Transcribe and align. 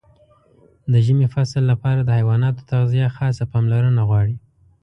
د 0.91 0.93
ژمي 1.05 1.27
فصل 1.33 1.63
لپاره 1.71 1.99
د 2.03 2.09
حیواناتو 2.17 2.65
تغذیه 2.71 3.07
خاصه 3.17 3.43
پاملرنه 3.51 4.01
غواړي. 4.09 4.35